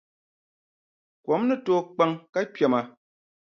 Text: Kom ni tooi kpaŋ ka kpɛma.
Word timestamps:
Kom 1.25 1.41
ni 1.47 1.55
tooi 1.65 1.83
kpaŋ 1.93 2.11
ka 2.33 2.39
kpɛma. 2.53 2.79